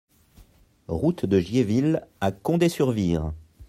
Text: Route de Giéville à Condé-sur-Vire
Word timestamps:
Route 0.87 1.27
de 1.27 1.39
Giéville 1.39 2.07
à 2.21 2.31
Condé-sur-Vire 2.31 3.33